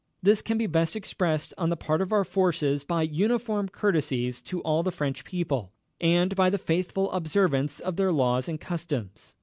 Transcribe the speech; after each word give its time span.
This 0.23 0.41
can 0.41 0.57
best 0.71 0.95
be 0.95 0.97
expressed 0.97 1.53
on 1.59 1.69
the 1.69 1.77
part 1.77 2.01
of 2.01 2.11
our 2.11 2.23
forces 2.23 2.83
by 2.83 3.03
uniform 3.03 3.69
courtesies 3.69 4.41
to 4.41 4.59
all 4.61 4.81
the 4.81 4.89
French 4.89 5.23
people, 5.23 5.73
and 5.99 6.35
by 6.35 6.49
the 6.49 6.57
faithful 6.57 7.11
observance 7.11 7.79
of 7.79 7.97
their 7.97 8.11
laws 8.11 8.49
and 8.49 8.59
customs. 8.59 9.35